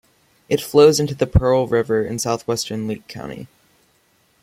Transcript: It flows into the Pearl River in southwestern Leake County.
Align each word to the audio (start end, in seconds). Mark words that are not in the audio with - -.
It 0.49 0.59
flows 0.61 0.99
into 0.99 1.13
the 1.13 1.27
Pearl 1.27 1.67
River 1.67 2.03
in 2.03 2.17
southwestern 2.17 2.87
Leake 2.87 3.07
County. 3.07 3.47